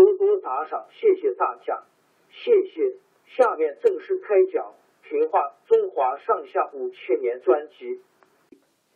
[0.00, 1.82] 多多打赏，谢谢大家，
[2.30, 2.96] 谢谢。
[3.36, 4.72] 下面正式开讲
[5.06, 8.00] 《评话中华上下五千年》专辑。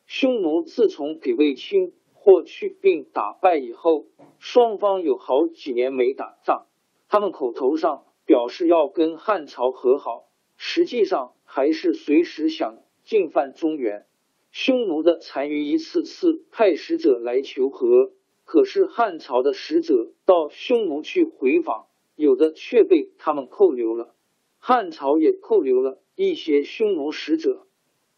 [0.07, 4.07] 匈奴自从给卫青霍去病打败以后，
[4.39, 6.65] 双方有好几年没打仗。
[7.11, 10.25] 他们口头上表示要跟汉朝和好，
[10.57, 14.07] 实际上还是随时想进犯中原。
[14.53, 18.13] 匈奴的单于一次次派使者来求和。
[18.47, 21.87] 可是汉朝的使者到匈奴去回访，
[22.17, 24.15] 有的却被他们扣留了。
[24.59, 27.67] 汉朝也扣留了一些匈奴使者。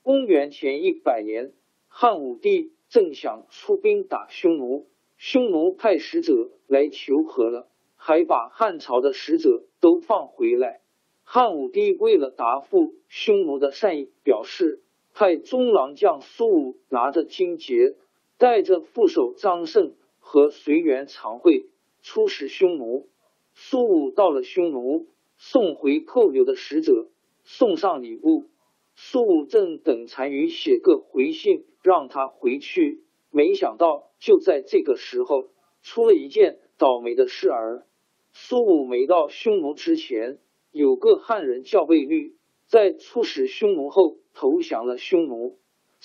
[0.02, 1.52] 公元前一百年，
[1.88, 10.80] 汉武帝正想出兵打匈奴，匈奴派使者来求和了，还把汉朝的使者都放回来。
[11.24, 14.80] 汉武帝为了答复匈奴的善意，表示
[15.12, 17.96] 派中郎将苏武拿着金节，
[18.38, 19.94] 带着副手张胜。
[20.28, 21.66] 和随员常惠
[22.06, 23.08] 出使匈奴，
[23.52, 27.08] 苏武到了匈奴，送回扣留的使者，
[27.42, 28.48] 送上礼物。
[28.94, 33.02] 苏武正等单于写个回信让他回去，
[33.32, 35.50] 没想到就在这个时候
[35.82, 37.88] 出了一件倒霉的事儿。
[38.30, 40.38] 苏武没到匈奴之前，
[40.70, 45.58] 有个汉人叫魏律，在出使匈奴后投降了匈奴，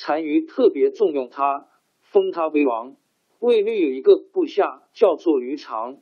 [0.03, 1.69] 单于特别重用他，
[1.99, 2.97] 封他为王。
[3.41, 5.97] 魏律有一个部下叫做于长，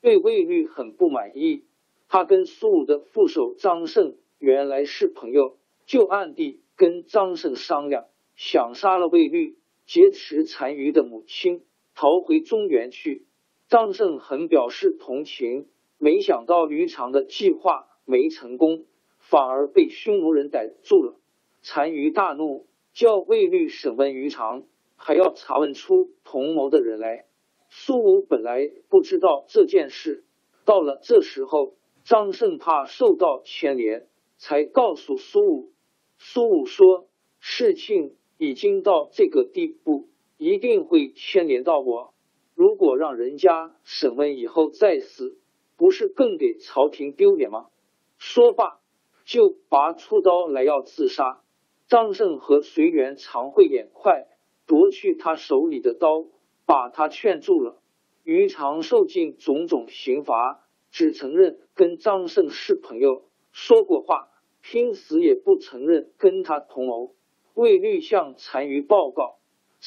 [0.00, 1.66] 对魏律很不满意。
[2.08, 8.06] 他跟苏武的副手张胜原来是朋友，就暗地跟张胜商量，
[8.36, 11.62] 想杀了魏律，劫持单于的母亲，
[11.94, 13.26] 逃回中原去。
[13.68, 15.68] 张胜很表示同情，
[15.98, 18.86] 没想到于长的计划没成功，
[19.18, 21.20] 反而被匈奴人逮住了。
[21.62, 24.64] 单于大怒，叫魏律审问于长。
[24.98, 27.24] 还要查问出同谋的人来。
[27.70, 30.24] 苏武本来不知道这件事，
[30.66, 34.06] 到了这时候，张胜怕受到牵连，
[34.36, 35.72] 才告诉苏武。
[36.18, 37.08] 苏武说
[37.40, 42.12] ：“事情已经到这个地步，一定会牵连到我。
[42.54, 45.38] 如果让人家审问以后再死，
[45.76, 47.68] 不是更给朝廷丢脸吗？”
[48.18, 48.80] 说罢，
[49.24, 51.40] 就拔出刀来要自杀。
[51.86, 54.26] 张胜和随员常会眼快。
[54.68, 56.26] 夺去他手里的刀，
[56.66, 57.80] 把他劝住了。
[58.22, 64.28] 于长受尽种种刑罚，只承认跟张胜是朋友，说过话，
[64.60, 67.14] 拼死也不承认跟他同谋。
[67.54, 69.38] 魏律向单于报告，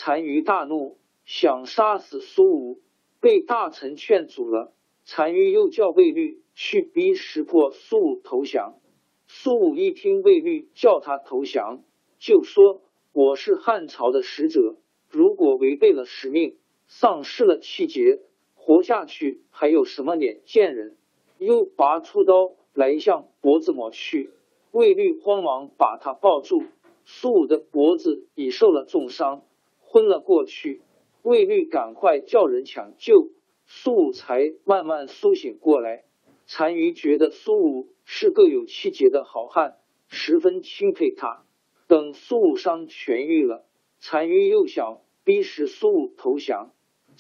[0.03, 2.81] 单于大怒，想杀死苏武，
[3.20, 4.73] 被大臣劝阻了。
[5.16, 8.79] 单于又叫魏律去逼识破苏武投降。
[9.28, 11.84] 苏武一听魏律叫他投降，
[12.17, 12.82] 就说。
[13.13, 14.78] 我是汉朝的使者，
[15.09, 16.55] 如果违背了使命，
[16.87, 18.22] 丧失了气节，
[18.55, 20.96] 活下去还有什么脸见人？
[21.37, 24.29] 又拔出刀来向脖子抹去，
[24.72, 26.63] 魏律慌忙把他抱住，
[27.03, 29.43] 苏武的脖子已受了重伤，
[29.81, 30.81] 昏了过去。
[31.22, 33.29] 魏律赶快叫人抢救，
[33.66, 36.05] 苏武才慢慢苏醒过来。
[36.47, 39.75] 单于觉得苏武是个有气节的好汉，
[40.08, 41.43] 十分钦佩他。
[41.91, 43.66] 等苏武伤痊愈了，
[44.09, 46.72] 单于又想逼使苏武投降。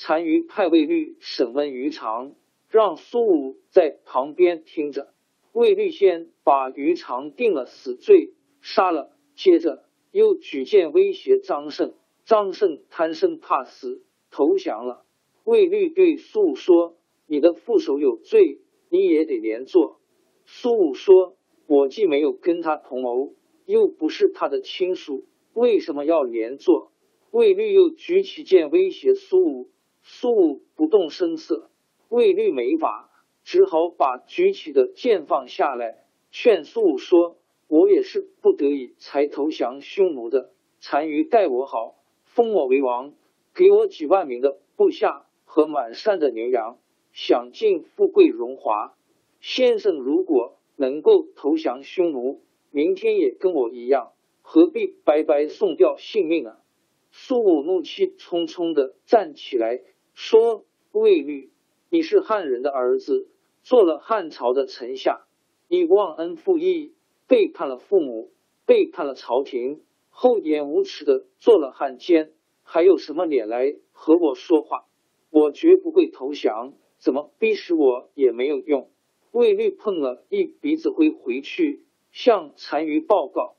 [0.01, 2.35] 单于派卫律审问于长，
[2.69, 5.13] 让苏武在旁边听着。
[5.51, 8.31] 卫律先把于长定了死罪，
[8.61, 11.93] 杀了，接着又举剑威胁张胜，
[12.23, 14.01] 张胜贪生怕死，
[14.31, 15.03] 投降了。
[15.43, 16.95] 卫律对苏武说
[17.27, 19.99] ：“你的副手有罪，你也得连坐。”
[20.47, 21.35] 苏武说
[21.67, 23.33] ：“我既没有跟他同谋，
[23.65, 26.91] 又不是他的亲属，为什么要连坐？”
[27.31, 29.69] 魏律又举起剑威胁苏武，
[30.01, 31.69] 苏武不动声色。
[32.09, 33.09] 魏律没法，
[33.43, 37.37] 只好把举起的剑放下来，劝苏武说
[37.69, 40.51] ：“我也是不得已才投降匈奴的。
[40.81, 43.13] 单于待我好，封我为王，
[43.53, 46.77] 给我几万名的部下。”和满山的牛羊，
[47.11, 48.95] 享尽富贵荣华。
[49.41, 52.39] 先生如果能够投降匈奴，
[52.71, 56.57] 明天也跟我一样，何必白白送掉性命啊？
[57.11, 59.81] 苏武怒气冲冲的站起来
[60.13, 60.63] 说
[60.93, 61.51] ：“魏律，
[61.89, 63.27] 你是汉人的儿子，
[63.61, 65.25] 做了汉朝的臣下，
[65.67, 66.93] 你忘恩负义，
[67.27, 68.31] 背叛了父母，
[68.65, 72.31] 背叛了朝廷，厚颜无耻的做了汉奸，
[72.63, 74.85] 还有什么脸来和我说话？”
[75.29, 78.89] 我绝不会投降，怎么逼死我也没有用。
[79.31, 83.55] 魏律碰了一鼻子灰回去，向单于报告。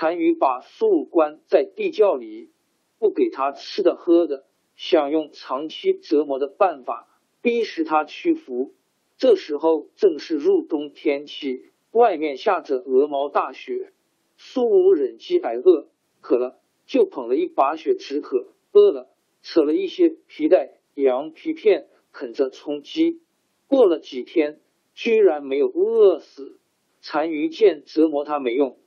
[0.00, 2.50] 单于把苏武关在地窖里，
[2.98, 7.08] 不给他吃的喝的，想用长期折磨的办法
[7.42, 8.72] 逼使他屈服。
[9.18, 13.92] 这时候正是入冬天气，外面下着鹅毛大雪。
[14.38, 15.88] 苏武忍饥挨饿，
[16.22, 19.10] 渴了就捧了一把雪止渴，饿了
[19.42, 20.78] 扯了一些皮带。
[20.94, 23.20] 羊皮片啃着充饥，
[23.66, 24.60] 过了几天，
[24.94, 26.58] 居然没有饿死。
[27.02, 28.78] 单于见折磨他没用，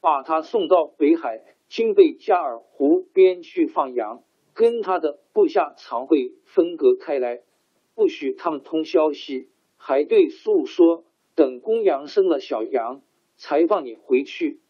[0.00, 4.22] 把他送到北海金贝加尔湖边去放羊，
[4.54, 7.42] 跟他的部下常会分隔开来，
[7.94, 9.50] 不许他们通消息。
[9.76, 11.04] 还对苏武说
[11.36, 13.02] ：“等公羊生了小羊，
[13.36, 14.60] 才放你回去。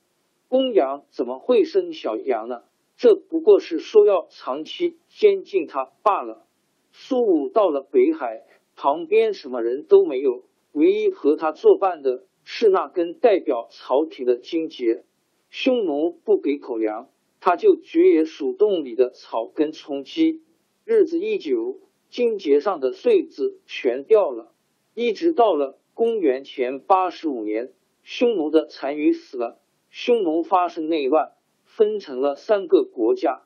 [0.49, 2.65] 公羊怎么会生小羊呢？
[2.97, 6.45] 这不过是说要长期监禁他罢了。”
[6.93, 8.45] 苏武到了北海，
[8.77, 10.43] 旁边什么人都没有，
[10.73, 15.05] 唯一和他作伴的是那根代表朝廷的荆节。
[15.51, 17.11] 匈奴不给口粮，
[17.41, 20.41] 他就掘野鼠洞里的草根充饥。
[20.87, 21.79] 日子一久，
[22.09, 24.51] 荆节上的穗子全掉了。
[24.95, 27.71] 一直到了公元前八十五年，
[28.03, 29.61] 匈奴的单于死了，
[29.91, 31.33] 匈奴发生内乱，
[31.67, 33.43] 分成了三个国家。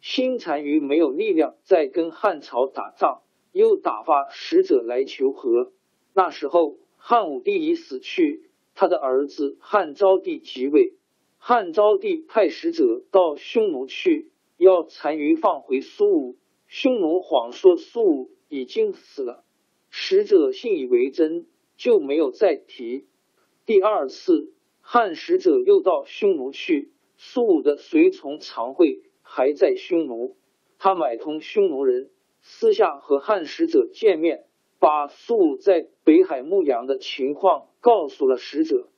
[0.00, 3.20] 新单于没有力量再跟汉朝打仗，
[3.52, 5.72] 又打发使者来求和。
[6.14, 8.45] 那时候汉武帝已死去，
[8.76, 10.94] 他的儿子汉昭帝即位。
[11.38, 16.36] 汉昭帝派使者到匈奴去，要单于放回苏武。
[16.68, 19.44] 匈奴谎说苏武已经死了，
[19.90, 21.46] 使者信以为真，
[21.76, 23.06] 就没有再提。
[23.64, 29.02] 第二次汉使者又到匈奴去，苏武的随从常惠。
[29.28, 30.36] 还在匈奴，
[30.78, 32.10] 他买通匈奴人，
[32.42, 34.44] 私下和汉使者见面，
[34.78, 38.88] 把苏武在北海牧羊的情况告诉了使者。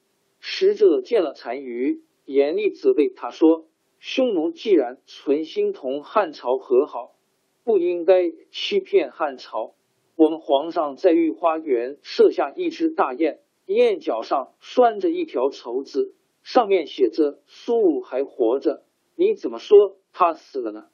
[0.41, 3.67] 使者见了单于，严厉责备他说
[3.99, 7.15] ：“匈奴既然存心同汉朝和好，
[7.65, 9.75] 不应该欺骗汉朝。
[10.15, 18.85] 我们皇上在御花园设下一只大雁，雁脚上拴着一条绸子，上面写着苏武还活着。
[19.17, 20.87] 你怎么说？”他死了呢。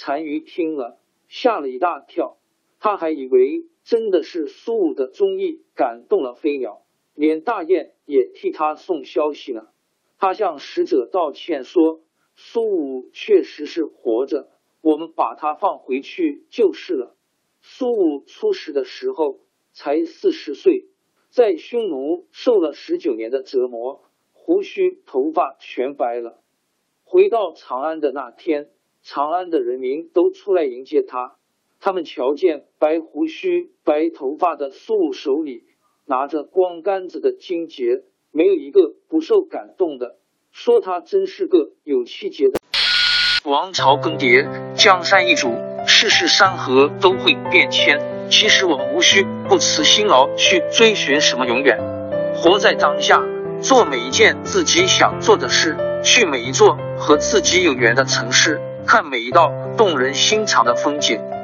[0.00, 2.36] 单于听了，吓了一大跳。
[2.80, 6.82] 他还以为真的是苏武的忠义感动了飞鸟，
[7.14, 9.72] 连大雁也替他送消息了。
[10.18, 12.02] 他向使者道歉说
[12.36, 14.50] ：“苏武确实是活着，
[14.82, 17.16] 我们把他放回去就是了。”
[17.62, 19.40] 苏武出使的时候
[19.72, 20.84] 才四十岁，
[21.30, 24.02] 在匈奴受了十九年的折磨，
[24.34, 26.42] 胡须头发全白了。
[27.04, 28.68] 回到长安的那天，
[29.00, 31.38] 长安的人民都出来迎接他。
[31.80, 35.62] 他们瞧见白胡须、白头发的素手里
[36.06, 40.16] 拿着光杆子的金节，没有一个不受感动的，
[40.50, 42.58] 说他真是个有气节的。
[43.44, 45.54] 王朝更迭，江山易主，
[45.86, 48.00] 世事山河都会变迁。
[48.28, 51.78] 其实我们无需不辞辛劳去追寻什么永远，
[52.34, 53.22] 活在当下，
[53.62, 55.76] 做每一件自己想做的事。
[56.02, 61.20] 去每一座和自己有缘的城市，看每一道动人心肠的风景，